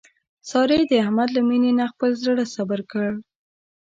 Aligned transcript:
سارې 0.49 0.79
د 0.89 0.91
احمد 1.03 1.29
له 1.35 1.41
مینې 1.47 1.71
نه 1.79 1.85
خپل 1.91 2.11
زړه 2.23 2.43
صبر 2.55 2.79
کړ. 2.91 3.09